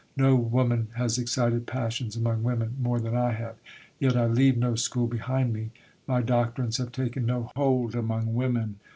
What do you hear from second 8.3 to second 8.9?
women.